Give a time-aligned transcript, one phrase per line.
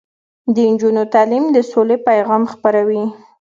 [0.53, 3.03] د نجونو تعلیم د سولې پیغام خپروي.